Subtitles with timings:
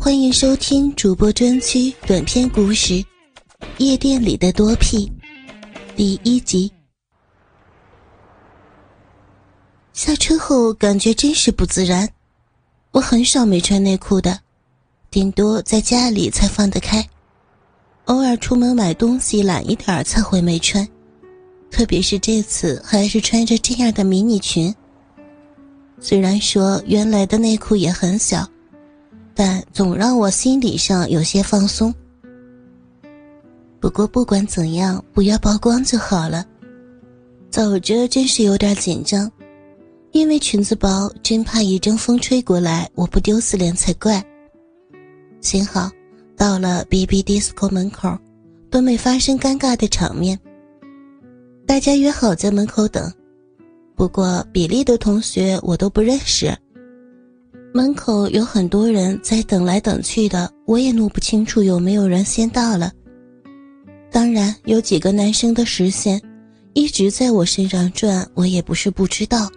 [0.00, 2.94] 欢迎收听主播专区短篇故事
[3.78, 5.06] 《夜店里的多屁》
[5.96, 6.70] 第一集。
[9.92, 12.08] 下车后感觉真是不自然，
[12.92, 14.38] 我很少没穿内裤的，
[15.10, 17.04] 顶多在家里才放得开，
[18.04, 20.86] 偶尔出门买东西懒一点才会没穿，
[21.72, 24.72] 特别是这次还是穿着这样的迷你裙。
[25.98, 28.48] 虽然说原来的内裤也很小，
[29.40, 31.94] 但总让我心理上有些放松。
[33.78, 36.44] 不过不管怎样，不要曝光就好了。
[37.48, 39.30] 走着真是有点紧张，
[40.10, 44.20] 因为裙子薄，真怕一阵风吹过来，我不丢死脸才怪。
[45.40, 45.88] 幸好
[46.36, 48.18] 到了 BB Disco 门口，
[48.68, 50.36] 都没发生尴尬的场面。
[51.64, 53.08] 大家约好在门口等。
[53.94, 56.52] 不过，比利的同学我都不认识。
[57.78, 62.92] 门口有很多人在等来等去的，我也弄不清楚有没有人先到了。
[64.10, 66.20] 当然，有几个男生的视线
[66.72, 69.48] 一直在我身上转，我也不是不知道。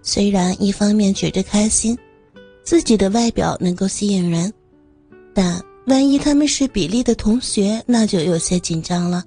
[0.00, 1.94] 虽然一方面觉着开心，
[2.62, 4.50] 自己的外表能够吸引人，
[5.34, 9.22] 但万一他们是比利的同学，那就有些紧张了。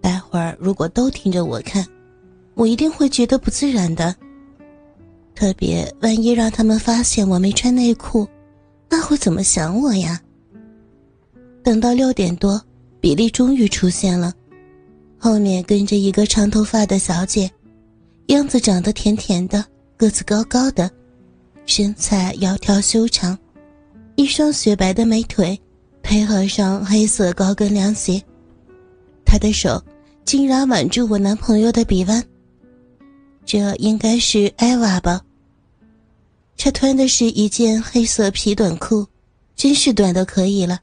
[0.00, 1.86] 待会儿如果都盯着我看。
[2.54, 4.14] 我一定会觉得不自然的，
[5.42, 8.28] 特别万一让他们发现我没穿内裤，
[8.88, 10.22] 那会怎么想我呀？
[11.64, 12.62] 等到六点多，
[13.00, 14.32] 比利终于出现了，
[15.18, 17.50] 后面跟着一个长头发的小姐，
[18.26, 19.64] 样子长得甜甜的，
[19.96, 20.88] 个子高高的，
[21.66, 23.36] 身材窈窕修长，
[24.14, 25.60] 一双雪白的美腿，
[26.04, 28.22] 配合上黑色高跟凉鞋，
[29.24, 29.82] 她的手
[30.24, 32.24] 竟然挽住我男朋友的臂弯。
[33.44, 35.20] 这应该是艾娃吧。
[36.64, 39.08] 她穿的是一件黑色皮短裤，
[39.56, 40.78] 真是短的可以了，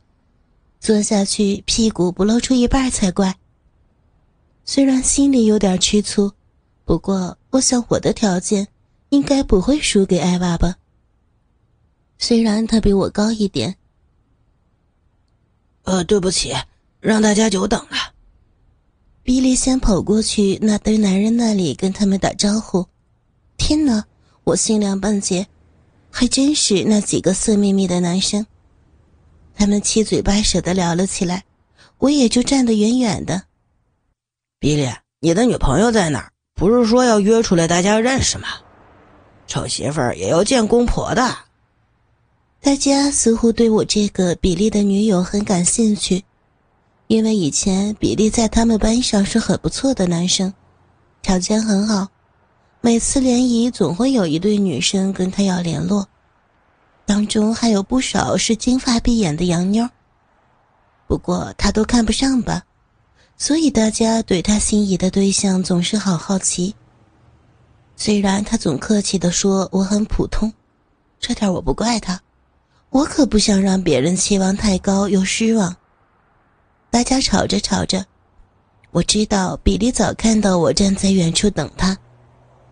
[0.81, 3.37] 坐下去屁股不露出一半才怪。
[4.65, 6.33] 虽然心里有点吃醋，
[6.83, 8.67] 不过我想我的条件
[9.07, 10.75] 应该不会输给艾娃吧。
[12.17, 13.77] 虽然他比我高一点。
[15.83, 16.53] 呃，对不起，
[16.99, 18.13] 让大家久等了。
[19.23, 22.85] 比利先跑过去那堆男人那里跟他们打招呼。
[23.55, 24.03] 天哪，
[24.43, 25.47] 我心凉半截，
[26.11, 28.45] 还真是那几个色眯眯的男生。
[29.55, 31.43] 他们七嘴八舌的聊了起来，
[31.97, 33.43] 我也就站得远远的。
[34.59, 36.31] 比利，你的女朋友在哪儿？
[36.55, 38.47] 不是说要约出来大家认识吗？
[39.47, 41.35] 丑媳妇儿也要见公婆的。
[42.61, 46.23] 大家似乎对我这个比利的女友很感兴趣。
[47.07, 50.53] 因为以前比利在他们班上是很不错的男生，
[51.23, 52.07] 条件很好，
[52.81, 56.07] 每次联谊总会有一对女生跟他要联络，
[57.05, 59.89] 当中还有不少是金发碧眼的洋妞。
[61.05, 62.63] 不过他都看不上吧，
[63.35, 66.73] 所以大家对他心仪的对象总是好好奇。
[67.97, 70.53] 虽然他总客气的说我很普通，
[71.19, 72.21] 这点我不怪他，
[72.91, 75.75] 我可不想让别人期望太高又失望。
[76.89, 78.05] 大家吵着吵着，
[78.91, 81.97] 我知道比利早看到我站在远处等他，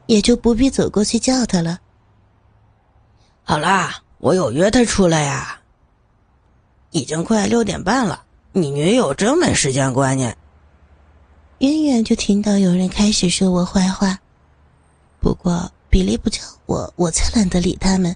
[0.07, 1.79] 也就不必走过去叫他了。
[3.43, 5.59] 好啦，我有约他出来呀。
[6.89, 8.23] 已经快六点半了，
[8.53, 10.35] 你女友真没时间观念。
[11.59, 14.17] 远远就听到有人开始说我坏话，
[15.19, 18.15] 不过比利不叫我，我才懒得理他们。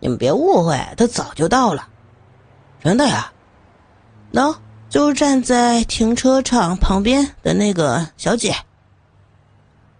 [0.00, 1.88] 你们别误会，他早就到了，
[2.82, 3.32] 真的呀。
[4.32, 4.54] 喏。
[4.90, 8.54] 就站在停车场旁边的那个小姐。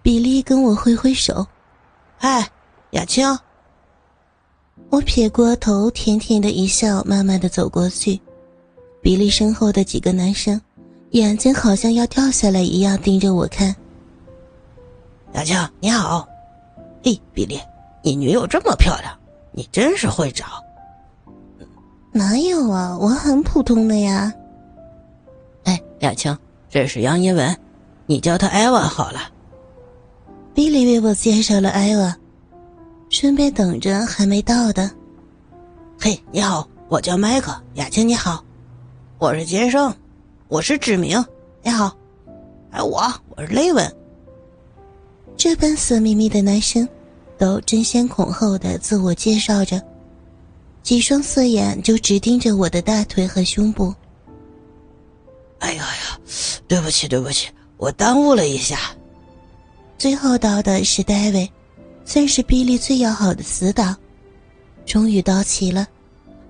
[0.04, 1.46] 比利跟我挥挥手，
[2.18, 2.46] 嗨，
[2.90, 3.26] 雅青。
[4.90, 8.20] 我撇过头，甜甜的一笑，慢慢的走过去。
[9.00, 10.60] 比利身后的几个男生，
[11.12, 13.74] 眼睛好像要掉下来一样盯着我看。
[15.32, 16.28] 雅青，你好。
[17.02, 17.58] 嘿，比利，
[18.02, 19.18] 你女友这么漂亮，
[19.52, 20.44] 你真是会找。
[22.12, 24.30] 哪有啊，我很普通的呀。
[25.62, 26.36] 哎雅青，
[26.68, 27.58] 这是杨一文，
[28.04, 29.30] 你叫他艾娃好了。
[30.54, 32.16] 比利为我介绍了艾娃，
[33.10, 34.88] 顺便等着还没到的。
[35.98, 37.52] 嘿，你好，我叫麦克。
[37.74, 38.44] 雅青你好，
[39.18, 39.92] 我是杰生，
[40.46, 41.22] 我是志明。
[41.60, 41.92] 你好，
[42.70, 43.92] 哎我我是雷文。
[45.36, 46.88] 这般色眯眯的男生，
[47.36, 49.82] 都争先恐后的自我介绍着，
[50.84, 53.92] 几双色眼就直盯着我的大腿和胸部。
[55.58, 56.20] 哎呀呀，
[56.68, 58.78] 对不起对不起，我耽误了一下。
[60.04, 61.50] 最后到的是戴维，
[62.04, 63.96] 算是比利最要好的死党。
[64.84, 65.88] 终于到齐了，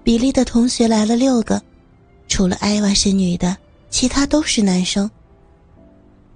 [0.03, 1.63] 比利的同学来了六个，
[2.27, 3.57] 除了艾娃是女的，
[3.91, 5.09] 其他都是男生。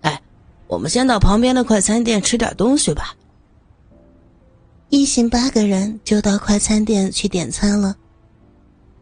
[0.02, 0.22] 哎，
[0.68, 3.16] 我们先到旁边的快餐店吃点东西吧。
[4.88, 7.96] 一行八个人就到快餐店去点餐了。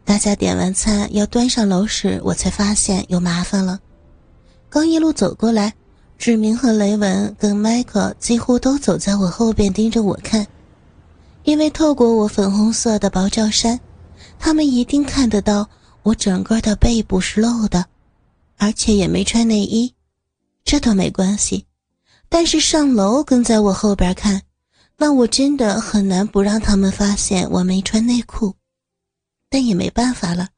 [0.03, 3.79] 大家点完餐要端上楼时，我才发现有麻烦了。
[4.69, 5.71] 刚一路走过来，
[6.17, 10.45] 志明和雷文跟迈克几乎都走在我后边盯着我看，
[11.43, 13.79] 因为透过我粉红色的薄罩衫。
[14.39, 15.67] 他们一定看得到
[16.03, 17.85] 我整个的背部是露的，
[18.57, 19.93] 而且也没穿内衣，
[20.63, 21.65] 这倒没关系。
[22.29, 24.41] 但是上楼跟在我后边看，
[24.97, 28.53] 那我真的很难不让他们发现我没穿内裤。
[29.49, 30.49] 但也没办法了，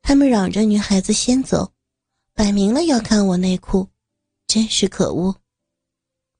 [0.00, 1.72] 他们嚷着女孩子先走，
[2.34, 3.88] 摆明了要看我内裤，
[4.46, 5.40] 真是可恶。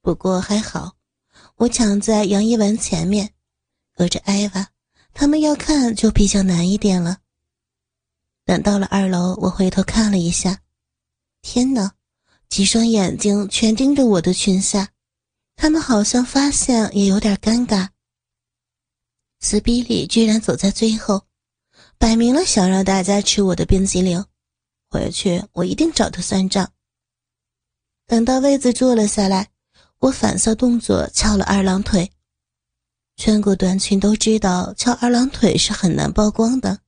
[0.01, 0.97] 不过还好，
[1.57, 3.35] 我抢在杨一文前面，
[3.95, 4.69] 隔着艾娃。
[5.13, 7.19] 他们要看就比较难一点了。
[8.45, 10.61] 等到了二楼，我回头看了一下，
[11.41, 11.95] 天哪，
[12.51, 14.91] 几双眼睛全盯着我的裙下，
[15.57, 17.89] 他们好像发现也有点尴尬。
[19.41, 21.27] 斯比利居然走在最后，
[21.99, 24.23] 摆明了想让大家吃我的冰激凌，
[24.91, 26.71] 回去我一定找他算账。
[28.07, 29.51] 等到位子坐了下来，
[29.99, 32.13] 我反射动作翘了二郎腿。
[33.17, 36.79] 穿过短裙都知道翘二郎腿是很难曝光的，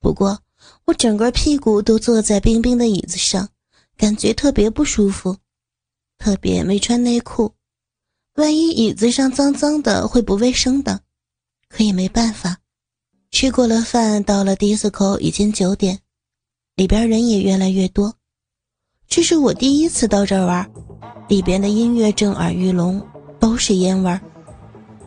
[0.00, 0.40] 不过
[0.84, 3.48] 我整个屁股都坐在冰冰的椅子上，
[3.96, 5.38] 感觉特别不舒服，
[6.18, 7.54] 特别没穿内裤，
[8.34, 11.00] 万一椅子上脏脏的会不卫生的。
[11.68, 12.60] 可也没办法，
[13.32, 15.98] 吃过了饭，到了迪斯科已经九点，
[16.76, 18.14] 里边人也越来越多。
[19.08, 20.68] 这是我第一次到这儿玩，
[21.28, 23.00] 里边的音乐震耳欲聋，
[23.38, 24.20] 都是烟味儿。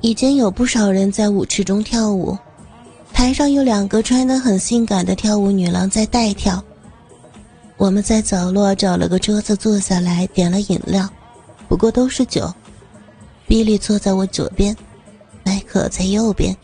[0.02, 2.38] 已经有不少人在舞池中跳舞，
[3.14, 6.64] 台上有两个穿得很性感的跳舞女郎在带跳。
[7.78, 11.08] 我们在角落找了个桌子坐下来，点了饮料，
[11.68, 12.52] 不过都是酒。
[13.48, 14.76] 比利坐在我左边，
[15.44, 16.56] 迈克在右边。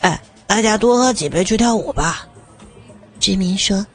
[0.00, 2.26] 哎，大家多喝几杯去跳舞吧。
[3.18, 3.86] 志明说：“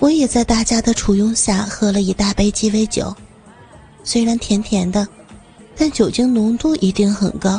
[0.00, 3.14] 我也在大家的簇拥下喝了一大杯鸡尾酒，
[4.02, 5.06] 虽然甜甜的。”
[5.76, 7.58] 但酒精浓度一定很高，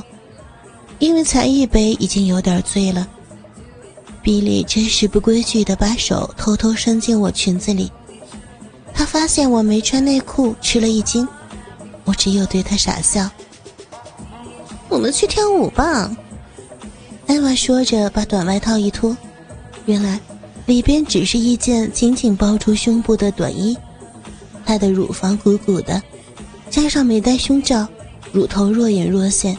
[0.99, 3.07] 因为才一杯已经有点醉了。
[4.21, 7.91] 比利真是不规矩的把手偷偷伸进我裙子里，
[8.93, 11.27] 他发现我没穿内裤，吃了一惊。
[12.03, 13.27] 我只有对他傻笑。
[14.87, 16.15] 我们去跳舞吧，
[17.25, 19.17] 艾娃说着把短外套一脱，
[19.87, 20.19] 原来
[20.65, 23.77] 里边只是一件紧紧包住胸部的短衣，
[24.65, 26.01] 她的乳房鼓鼓的，
[26.69, 27.87] 加上没戴胸罩。
[28.31, 29.57] 乳头若隐若现，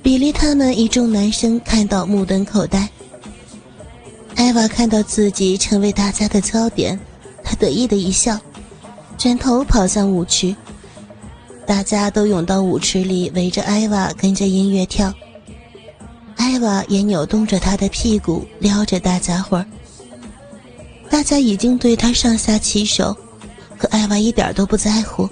[0.00, 2.88] 比利他们一众男生看到目瞪口呆。
[4.36, 6.98] 艾娃看到自己成为大家的焦点，
[7.42, 8.38] 她得意的一笑，
[9.18, 10.54] 转头跑向舞池。
[11.66, 15.12] 大家都涌到舞池里，围着艾娃跟着音乐跳。
[16.36, 19.66] 艾娃也扭动着她的屁股，撩着大家伙儿。
[21.14, 23.16] 大家已经对她上下其手，
[23.78, 25.30] 可艾娃一点都不在乎。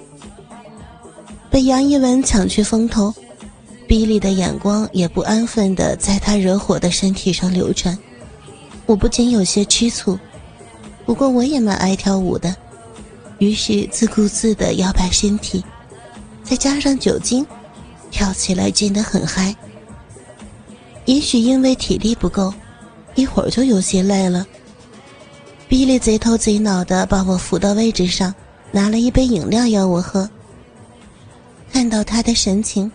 [1.50, 3.12] 被杨一文抢去风头，
[3.88, 7.98] 比利的眼光也不安分的在他惹火的身体上流转，
[8.86, 10.16] 我不禁有些吃醋。
[11.04, 12.54] 不过我也蛮爱跳舞的，
[13.38, 15.64] 于是自顾自的摇摆身体，
[16.44, 17.44] 再加上酒精，
[18.08, 19.52] 跳起来真的很嗨。
[21.06, 22.54] 也许因为体力不够，
[23.16, 24.46] 一会儿就有些累了。
[25.72, 28.34] 比利贼头贼脑的把我扶到位置上，
[28.72, 30.28] 拿了一杯饮料要我喝。
[31.72, 32.92] 看到他的神情，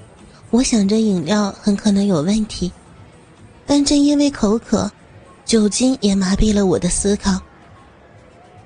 [0.52, 2.72] 我想着饮料很可能有问题，
[3.66, 4.92] 但正因为口渴，
[5.44, 7.42] 酒精也麻痹了我的思考。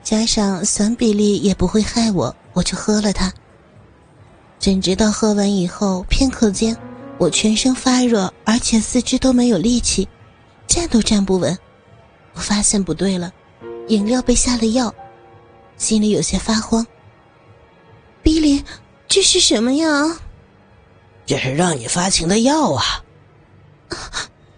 [0.03, 3.31] 加上想比利也不会害我，我就喝了它。
[4.59, 6.75] 怎知道喝完以后，片刻间
[7.17, 10.05] 我全身发热，而且四肢都没有力气，
[10.67, 11.57] 站都站不稳。
[12.33, 13.31] 我发现不对了，
[13.91, 14.93] 饮料被下了药，
[15.77, 16.85] 心里有些发慌。
[18.23, 18.63] 比利。
[19.13, 19.87] 这是什么呀？
[21.25, 23.03] 这是让你发情的药啊！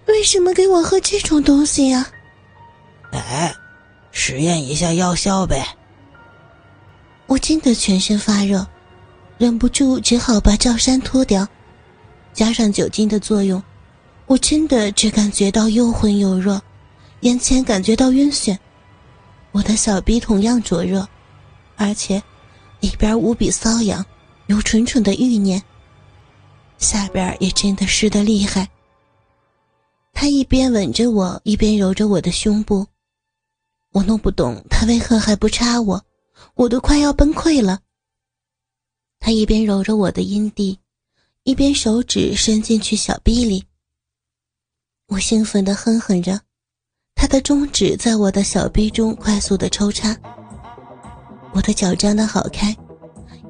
[0.06, 2.06] 为什么给我喝这种东西呀？
[3.12, 3.52] 哎，
[4.12, 5.66] 实验一下药效呗。
[7.26, 8.64] 我真的全身发热，
[9.40, 11.48] 忍不住只好把罩衫脱掉，
[12.32, 13.60] 加上酒精的作用，
[14.28, 16.62] 我真的只感觉到又昏又热，
[17.22, 18.56] 眼前感觉到晕眩，
[19.54, 21.08] 我的小臂同样灼热，
[21.78, 22.22] 而且
[22.82, 24.06] 里边无比瘙痒。
[24.48, 25.64] 有蠢蠢的欲念，
[26.78, 28.70] 下边也真的湿得厉害。
[30.12, 32.86] 他一边吻着我，一边揉着我的胸部。
[33.94, 36.04] 我弄不懂他为何还不插我，
[36.56, 37.80] 我都快要崩溃了。
[39.20, 40.78] 他一边揉着我的阴蒂，
[41.44, 43.64] 一边手指伸进去小臂里。
[45.08, 46.42] 我兴奋地哼哼着，
[47.24, 50.14] 他的中指在我的小臂中快速地抽插。
[51.54, 52.76] 我的脚张得好开，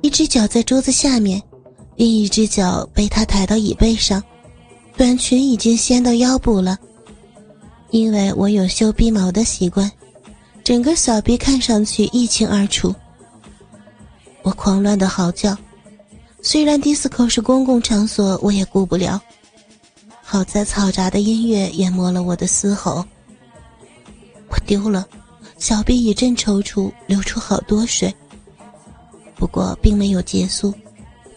[0.03, 1.42] 一只脚在桌子下面，
[1.96, 4.24] 另一只脚被他抬到椅背上，
[4.96, 6.77] 短裙已经掀到腰部了。
[7.89, 9.92] 因为我有修鼻毛的习惯，
[10.63, 12.94] 整个小臂看上去一清二楚。
[14.44, 15.58] 我狂乱的嚎叫，
[16.44, 19.20] 虽然迪斯科是公共场所，我也顾不了。
[20.22, 23.03] 好在嘈杂的音乐淹没了我的嘶吼。
[24.53, 25.03] 我丢了，
[25.57, 28.13] 小臂一阵抽搐，流出好多水。
[29.36, 30.72] 不过并没有结束，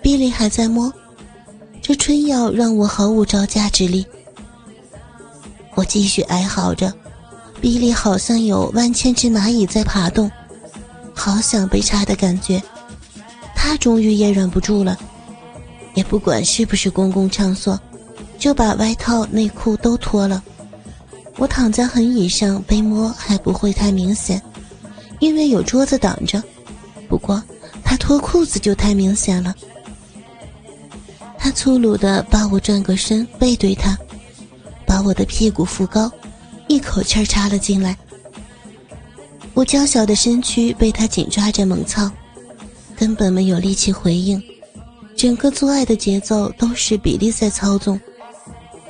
[0.02, 0.92] 比利还在摸。
[1.80, 4.06] 这春药让我毫无招架之力。
[5.74, 6.92] 我继续哀嚎着，
[7.58, 10.30] 比利好像有万千只蚂蚁在爬动，
[11.14, 12.62] 好想被插的感觉。
[13.54, 14.98] 他终于也忍不住了，
[15.94, 17.80] 也不管是不是公共场所。
[18.38, 20.44] 就把外套、内裤都脱了。
[21.36, 24.40] 我躺在横椅上被摸还不会太明显，
[25.20, 26.42] 因为有桌子挡着。
[27.08, 27.42] 不过
[27.84, 29.54] 他脱裤子就太明显了。
[31.38, 33.96] 他粗鲁地把我转个身，背对他，
[34.86, 36.10] 把我的屁股扶高，
[36.68, 37.96] 一口气插了进来。
[39.54, 42.10] 我娇小的身躯被他紧抓着猛操，
[42.96, 44.42] 根本没有力气回应。
[45.14, 47.98] 整个做爱的节奏都是比利在操纵。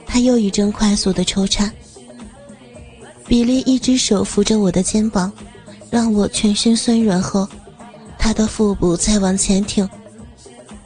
[0.07, 1.71] 他又一阵快速的抽插，
[3.27, 5.33] 比利一只手扶着我的肩膀，
[5.91, 7.49] 让我全身酸软后，
[8.19, 9.89] 他的腹部再往前挺，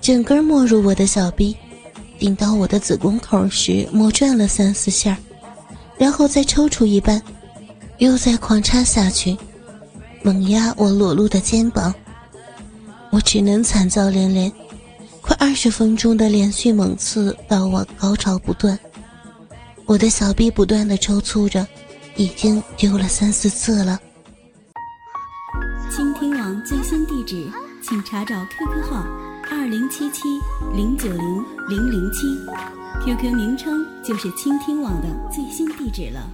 [0.01, 1.57] 整根没入我的小臂，
[2.19, 5.19] 顶到我的子宫口时摸转了三四下，
[5.99, 7.21] 然后再抽出一半，
[7.99, 9.37] 又再狂插下去，
[10.23, 11.95] 猛压我裸露的肩膀，
[13.11, 14.51] 我只能惨叫连连，
[15.21, 18.79] 快二十分钟的连续猛刺到我高潮不断。
[19.85, 21.67] 我的小臂不断的抽搐着，
[22.21, 23.99] 已经丢了三四次了。
[25.91, 27.51] 倾听网最新地址，
[27.83, 29.07] 请查找 QQ 号
[29.51, 30.29] 二零七七
[30.75, 32.27] 零九零零零七
[33.03, 36.31] ，QQ 名称就是倾听网的最新地址了。